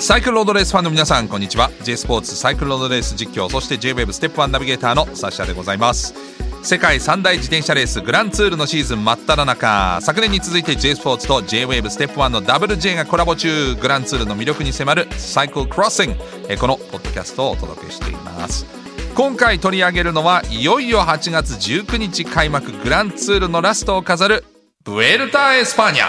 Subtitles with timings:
[0.00, 1.70] サイクルロードレースファンの皆さんこんにちは。
[1.82, 6.12] J スポーツサイクルロードレース実況そして JWEB ステップ1ナビゲーターのサッシャでございます。
[6.64, 9.98] 世界三大自転車レースグランツールのシーズン真っ只中。
[10.00, 13.74] 昨年に続いて J スポーツと JWAVE ステップ1の WJ がコラボ中。
[13.74, 16.56] グランツールの魅力に迫るサイクルクロッシング。
[16.56, 18.64] このポッドキャストをお届けしています。
[19.14, 24.42] 今回取り上げるのはいよいよ8月19日開幕グランツールのラストを飾る。
[24.84, 26.04] ブエルタ・エスパーニャ。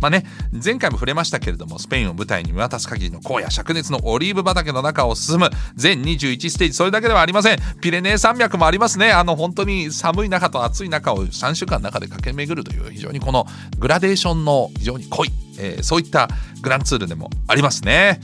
[0.00, 5.48] まあね前回も触れましたけれどもスペインを舞台に見渡す限りの荒野灼熱のオリーブ畑の中を進む。
[5.76, 7.58] 全21ステージそれだけではありません。
[7.80, 9.12] ピレネー山脈もありますね。
[9.12, 13.46] あの本当に寒い中と暑い中を3週間の中で駆け巡るという非常にこの
[13.78, 16.28] グラデーションの非常に濃い、えー、そういった
[16.60, 18.20] グランツールでもありますね。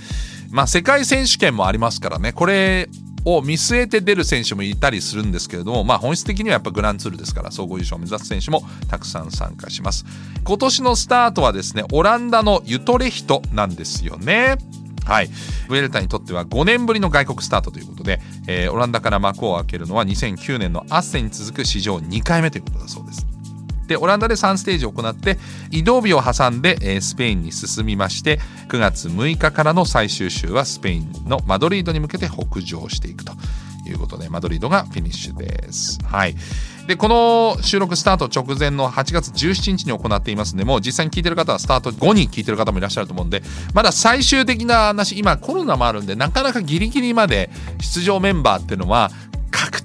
[0.51, 2.33] まあ世界選手権もありますからね。
[2.33, 2.91] これ
[3.37, 10.05] を見据えて出る選手もいたりするんですけれども、まあ、本質的にはやっぱグランツールですから総合優勝を目指す選手もたくさん参加します。
[10.45, 14.57] 今年のスタートはですねオランダのユトレヒトなんですよね。
[15.05, 15.31] はい、
[15.69, 23.27] ブエルタにとっては5年ぶりの外国スタートということで、えー、オランダから幕を開けるのは2009年のアッセに続く史上2回目ということだそうです。
[23.89, 25.39] でオランダで3ステージを行って
[25.73, 33.33] 移動日を挟んで、え、スペインに進みまして9月6日からの最終週はスペインのマドリードに向けて北上していくと
[33.89, 35.99] いうことでマドリードがフィニッシュです。
[36.05, 36.37] はい
[36.89, 43.43] でこの収録スタート直前の8月17日に行っていますのでもう実際に聞いてる方はスタート後に聞いてる方もいらっしゃると思うんで
[43.75, 49.11] まだ最終的な話今コロナもあるんでなかなかギリギリまで出場メンバーっていうのは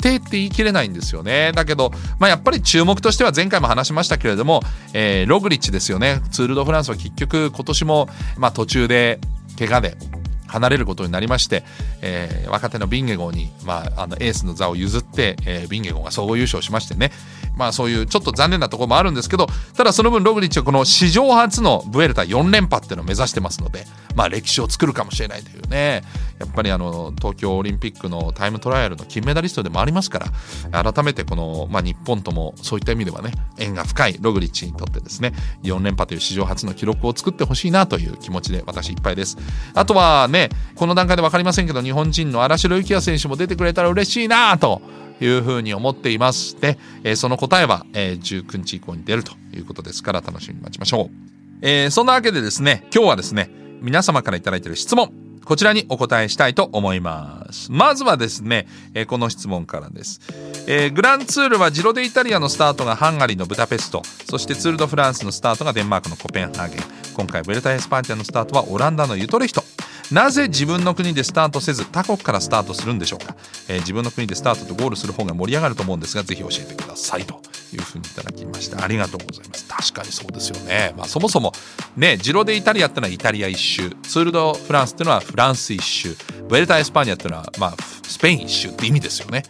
[0.03, 1.53] 定って言い切れないんですよね。
[1.55, 4.61] だけど、まあ、やっぱり注目としては前回も話しましたけれども、
[4.93, 6.21] えー、ログリッチですよね。
[6.31, 9.19] ツール・ド・フランスは結局今年も、まあ、途中で
[9.57, 9.95] 怪我で
[10.47, 11.63] 離れることになりまして、
[12.01, 17.11] えー、若手のビンゲゴーに、まあ、あのエースの座を譲って、えー、ビンゲゴーが総合優勝しましてね。
[17.55, 26.03] まあそういうちょっと残念なところもあるんですけどただその分ログリッチはこの史上初のブエルタ4連覇っていうのを目指してますのでまあ歴史を作るかもしれないというね。
[26.39, 30.19] やっぱりあの東京オリンピックのタイムトライアルの金メダリストでもありますか
[30.71, 39.37] ら改めてこの、まあ、日本ともそういった意味ではね縁が深いログリッチにとってですね4連覇という史上初の記録を作ってほしいなという気持ちで私いっぱいです。
[39.73, 44.81] あとはねこの段階で分かりませんけど日本人の荒城幸也選手も出てくれたら嬉しいなと
[45.23, 46.59] いうふうに思っています。
[46.59, 51.09] で、え、その答えは、え、19日以降に出るということですから楽しみに待ちましょう、
[51.61, 53.49] え、そんなわけでですね今日はですね
[53.81, 55.11] 皆様から頂いている質問
[55.45, 57.69] こちらにお答えしたいと思います。
[57.71, 60.21] まずはですね、え、この質問からです、
[60.67, 66.79] えー、グランツールはジロデイタリアのスタートがハンガリーのブダペストそしてツール・ド・フランスのスタートがデンマークのコペンハーゲン。
[67.13, 69.72] 今回ブエルタ・エスパーニャのスタートはオランダのユトレヒト。
[70.13, 73.35] なぜ自分の国でスタートせず他国からスタートするんでしょうか、
[73.67, 77.41] えー、自分の国でスタートとゴールする方が盛り上がると思うんですがぜひ教えてくださいと
[77.73, 78.83] いうふうにいただきました。
[78.83, 79.67] ありがとうございます。
[79.67, 80.93] 確かにそうですよね。
[80.95, 81.51] まあそもそも
[81.97, 83.89] ねジロでイタリアってのはイタリア一周。
[84.03, 86.09] ツール・ド・フランスっていうのはフランス一周。
[86.09, 87.75] ヴェルタ・エスパーニャっていうのはまあ
[88.07, 89.41] スペイン一周って意味ですよね。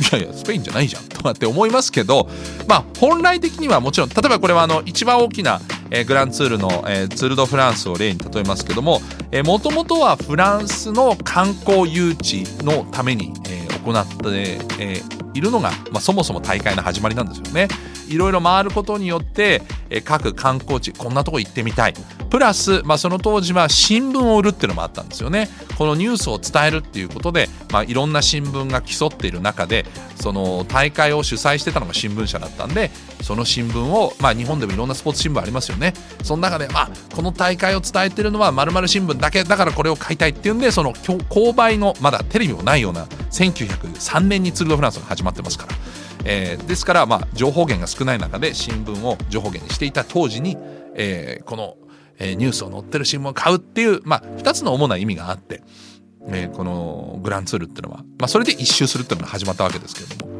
[0.00, 2.28] いやいやスペインじゃないじゃん とかって思いますけど
[2.66, 5.60] まあ本来的にはもちろん例えばこれはあの一番大きな、
[5.90, 9.00] えー、グランツールの、えー、ツール・ド・フランスを例に例えますけども
[9.44, 17.68] もともとはフランスの観光誘致のために、えー、行って、えー、いるのが、まあ、そもそも大会の始まりなんですよね。
[18.08, 19.62] いろいろ回ることによって、
[20.04, 21.94] 各観光地こんなとこ行ってみたい。
[22.30, 25.48] プラス、まあ、その当時は新聞を売るっていうのもあったんですよね。
[25.78, 29.84] このニュースを伝えるっていうことで、まあ、いろんな新聞が競っている中で
[30.16, 32.90] その大会を主催してたのが新聞社だったんで
[33.22, 35.94] その新聞を、まあ、日本でもいろんなスポーツ新聞ありますよね。
[36.22, 45.93] その中で、まあ、この大会を伝えてるのはまる新聞だけだからこれを買いたいっていうんでその購買のまだテレビもないような1903年にツール・ド・フランスが始まってますから。
[46.24, 50.56] えー、ですから、まあ、情報源が少ない中で新聞を情報源にしていた当時に、
[50.94, 51.76] えー、この、
[52.18, 55.62] えー、ニュースを載ってる新聞を買うっていう、まあ、2つの主な意味があって、
[56.28, 60.34] えー、このグランツールっていうのは、まあ、それで一周するっていうのが始まったわけですけれども。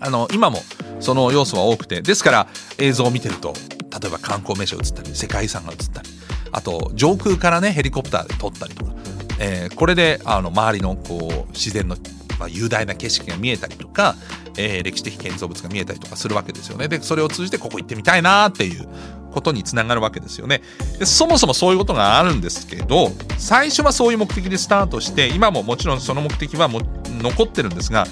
[0.00, 0.58] あの今も
[1.00, 2.46] その要素は多くてですから
[2.78, 3.54] 映像を見てると
[4.00, 6.10] 例えば観光名所が映ったり世界遺産が映ったり
[6.52, 8.92] あと上空からねヘリコプターで撮ったりとか、
[9.40, 11.96] えー、これであの周りのこう自然の、
[12.38, 14.16] まあ、雄大な景色が見えたりとか
[14.56, 16.88] えー、歴史的建造物が見えたりとかするわけですよね。
[16.88, 18.88] で、それを通じてここ行ってみたいなっていう
[19.32, 20.62] ことにつながるわけですよね
[20.98, 21.06] で。
[21.06, 26.80] そもそもそういうことがあるんですけど、最初はそういう目的でスタートして、今ももちろんその目的はも
[27.20, 28.06] 残ってるんですが、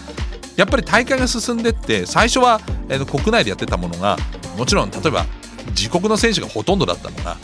[0.56, 4.16] やっぱり大会が進んでって、最初は、えー、国内でやってたものが、
[4.58, 5.26] もちろん例えば
[5.68, 7.36] 自国の選手がほとんどだったのが、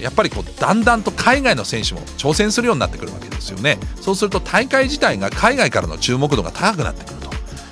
[0.00, 3.78] やっぱりこうだんだんと海外の選手も挑戦するようになってくるわけですよね。
[4.00, 7.16] そうすると大会自体が海外からの注目度が高くなってくる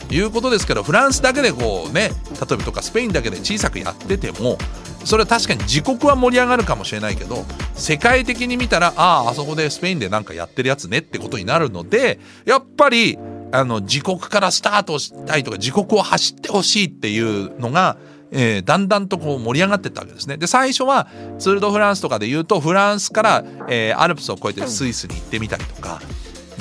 [0.09, 4.59] ということですけどフランスだけでこうね例えばとかスペインだけで小さくやってても
[5.05, 7.45] それは確かに自国は盛り上がるかもしれないけど
[7.75, 13.19] 世界的に見たらあああそこでスペインでなんかやってるやつねってことになるのでやっぱり
[13.53, 17.97] あの自国からスタートしたいとか自国を走ってほしいっていうのが
[18.31, 20.37] えー、だんだんとこう盛り上がっていったわけですね。
[20.37, 26.01] で最初はツール・ド・フランスとかで言うとフランスから、えー、アルプスを越えてスイスに行ってみたりとか。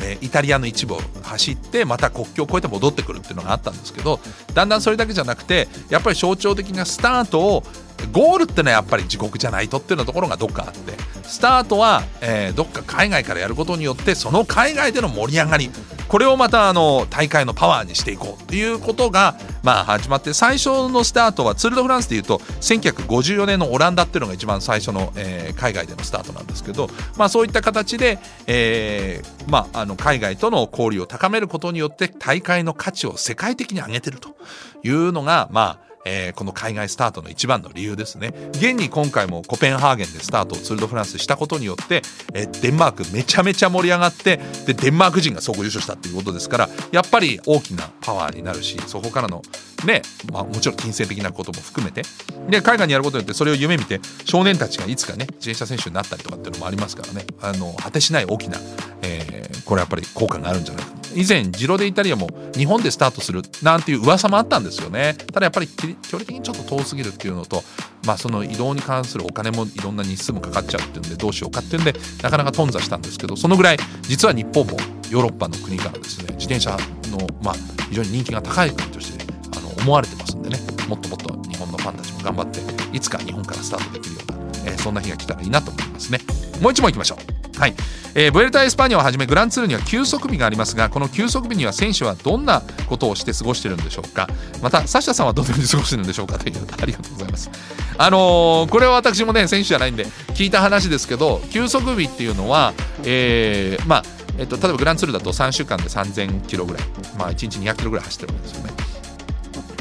[0.01, 4.19] えイタリアの一部を走ってまた国境を越えて戻ってくるっていうのがあったんですけど
[4.53, 7.63] だんだんそれだけじゃなくてやっぱり象徴的なスタートを
[8.11, 10.93] ゴールってのはやっぱり自国じゃないとっていうようなところがどっかあって
[11.23, 15.69] スタートは、えー、どっか海外からやることによってその海外での盛り上がり
[16.13, 26.87] これをまたあの大会のパワーにしていこうということが、まあ、始まって最初のスタートはツール・ド・フランスでいうと1954年のオランダっていうのが一番最初の、え、海外でのスタートなんですけど、
[27.17, 34.35] まあ、そういった形で、えまあ、あの海外との交流を高めることによって大会の価値を世界的に上げてると
[34.83, 38.33] いうのがまあえー、この海外スタートの一番の理由ですね。
[38.53, 42.01] 現に今回もコペンハーゲンでスタートをツール・ド・フランスしたことによって、
[42.33, 49.41] えー、デンマークめちゃめちゃ盛り上がってでデンマーク人が総合優勝したっていうことですからやっぱり大きなパワーになるしそこからの
[49.85, 50.01] ね、
[50.31, 52.03] まあ、もちろん金銭的なことも含めて。
[52.49, 57.25] で海外にやることによってそれを夢見て少年たちがいつかね自転車選手になったりとかっていうのもありますからね。
[57.41, 58.59] あの果てしない大きな、
[59.01, 61.02] えー、これやっぱり効果があるんじゃないかと。
[61.15, 65.15] 以前ジロデイタリアも日本でスタートするなんていう噂もあったんですよね。
[65.31, 67.63] ただやっぱり距離的にちょっと遠すぎるっていうのと
[68.05, 74.77] まあその移動に関するお金もいろんな日数もかかっちゃうっていうんでどうしようかっていうんでなかなか頓挫したんですけどそのぐらい実は日本も
[75.09, 76.71] ヨーロッパの国からですね自転車
[77.11, 77.53] のまあ
[77.89, 79.25] 非常に人気が高い国として
[79.55, 80.59] あの思われてますんでね。
[80.87, 82.59] もっともっと日本のファンたちも頑張って
[82.95, 86.19] いつか日本からスタートできるような、えー、そんな日が来たらいいなと思いますね。
[86.61, 87.32] もう一問いきましょう。
[87.57, 87.75] はい。
[88.15, 94.27] えー、ブエルタ・エスパニャをはじめグランツールには休息日がありますがこの休息日には選手はどんなことをして過ごしてるんでしょうか。
[94.61, 97.49] またサシタさんはどのように過ごしてるんでしょうかというありがとうございます。
[97.97, 100.05] あのー、これは私もね選手じゃないんで
[100.35, 102.73] 聞いた話ですけど休息日っていうのは、
[103.03, 104.03] えー、まあ
[104.37, 106.83] えっと、例えばグランツールだと3週間で3000キロぐらい、
[107.19, 108.73] まあ、1日200キロぐらい走ってるわけですよね。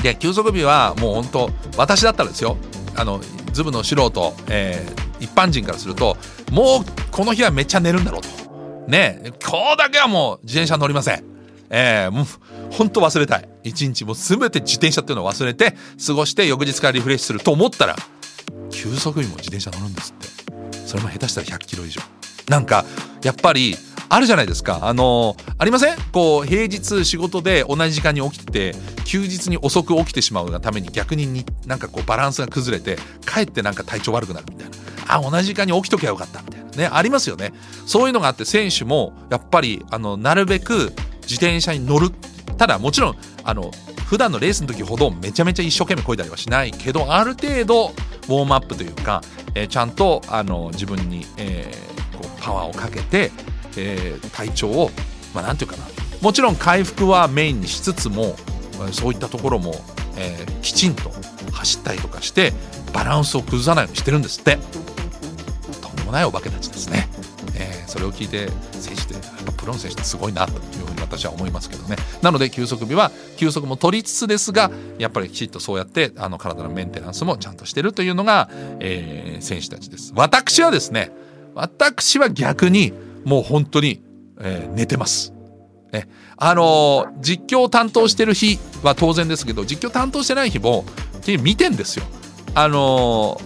[0.02, 2.56] で休息日はもう本当私だったらですよ。
[2.94, 3.20] あの
[3.52, 6.16] ズブの素人、えー、一般人からすると
[6.50, 8.28] もうこの日はめっちゃ寝るんだろうと。
[8.88, 11.24] ねこうだけはもう自転車乗りません。
[11.70, 12.26] えー、もう
[12.70, 13.48] 本当忘れたい。
[13.62, 15.74] 一日もう全て自転車っていうのを忘れて
[16.04, 17.96] 過ごして翌日からリフレッシュすると思ったら
[18.70, 20.28] 急速にも自転車乗るんですって。
[20.86, 22.02] それも下手したら100キロ以上。
[22.48, 22.84] なんか
[23.22, 23.76] やっぱり
[24.08, 24.80] あるじゃないですか。
[24.82, 25.96] あのー、ありません？
[26.12, 28.74] こう平日仕事で同じ時間に起きてて
[29.04, 34.76] 休日に遅く起きてしまうがために逆にになんかこうバランスが崩れてかえってなんか体調悪くなるみたいな。
[35.16, 36.70] あ同じ時間に起きときゃよかったみたいな。
[36.70, 37.52] ねありますよね。
[37.86, 40.92] そういうのがあって選手もやっぱりあのなるべく
[41.22, 42.10] 自転車に乗る。
[42.56, 43.70] ただもちろんあの
[44.06, 49.22] 普段のレースの時ほどめちゃめちゃ一生懸命こいだりはしないけどある程度ウォームアップというか、
[49.54, 53.30] えー、ちゃんとあの自分に、えー、こうパワーをかけて
[53.76, 54.90] えー、体調を、
[55.34, 55.84] まあ、なんていうかな。
[56.20, 58.36] もちろん回復はメインにしつつも
[58.92, 59.74] そういったところも、
[60.16, 61.10] えー、きちんと
[61.52, 62.52] 走ったりとかして
[62.92, 64.58] バランスを崩さないようにしてるんですって。
[66.12, 67.08] ないお化けたちですね、
[67.56, 78.48] えー、それを聞いて選手ってやっぱプロの選手ってすごいなというふうに私は思いますけどねなので休息日は休息も取りつつですがやっぱりきちっとそうやってあの体のメンテナンスもちゃんとしてるというのが、
[78.78, 81.10] えー、選手たちです私はですね
[81.54, 82.92] 私は逆に
[83.24, 84.02] もう本当に、
[84.40, 85.32] えー、寝てます。
[85.92, 86.08] ね、
[86.38, 90.84] あのー、実況を担当してる日は当然ですけど実況担当してない日も
[91.42, 92.04] 見てんですよ。
[92.54, 93.40] あの、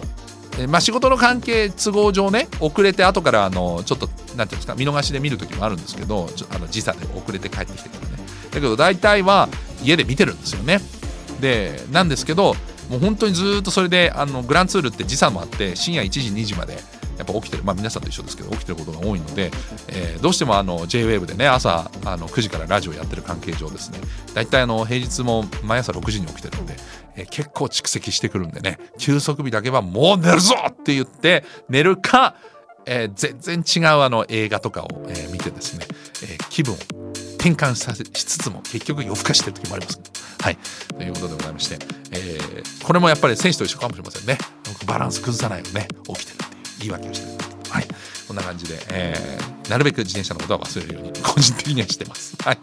[0.65, 8.23] まあ、仕事の関係都合上ね遅れて後からあのちょっと何ていうんですか見逃しで見る時もあるんですけどあの時差で遅れて帰ってきてからね。
[8.49, 9.49] だけど大体は
[9.83, 10.79] 家で見てるんですよね。
[11.39, 12.55] でなんですけど
[12.89, 16.77] もう本当にずっとそれであのグランツールって時差もあって深夜1時2時まで
[17.17, 19.51] やっぱ起きてる、まあ、皆さんと一緒ですけど起きてることが多いので、
[19.87, 23.99] えー、どうしてもあの JWAVE でね朝あの9時からラジオやってる関係上ですね
[24.33, 26.75] 大体あの平日も毎朝6時に起きてるんで、
[27.15, 32.35] えー、結構蓄積してくるんでね休息日だけはもう寝るぞって言って寝るか、
[32.85, 35.85] えー、全然違うあの映画とかを、え、見てですね、
[36.23, 36.77] え、気分を
[37.37, 39.99] 転換させしつつも結局夜更かしてる時もあります。
[40.39, 40.57] はい。
[40.97, 41.77] ということでございまして、
[42.11, 42.37] え、
[42.83, 44.37] これもやっぱり選手と一緒かもしれませんね。
[44.85, 46.36] バランス崩さないよね起きてる。
[46.79, 47.49] 言い訳をしてる。
[47.69, 47.87] はい。
[48.27, 52.35] こんなな感じで、えー、なるべく自転車のことは忘れるように個人的にはしてます。
[52.43, 52.59] はい。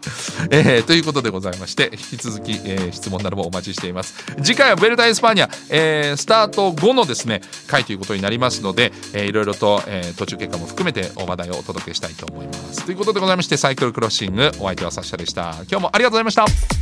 [0.49, 4.15] えー、ということでございまして、引き続き、えー、質問などもお待ちしています。
[4.43, 12.85] 次回はベルタ・エスパーニャ、えー、スタート後のですね、回ということになりますので、えー、いろいろと、えー、途中経過も含めてお話題をお届けしたいと思います。
[12.85, 15.55] ということでございまして、サイクルクロッシング、お相手はサッシャでした。
[15.69, 16.74] 今日もありがとうございました。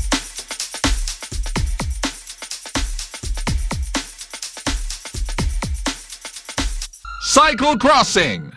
[7.33, 8.53] Cycle Crossing